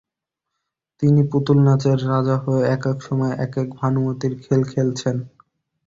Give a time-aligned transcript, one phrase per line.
[1.01, 5.15] তিনি পুতুল নাচের রাজা হয়ে একেক সময় একেক ভানুমতির খেল খেলছেন।